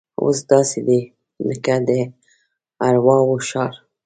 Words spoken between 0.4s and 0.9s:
داسې